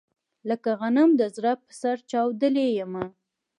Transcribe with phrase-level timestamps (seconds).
[0.49, 3.05] لکه غنم د زړه په سر چاودلی يمه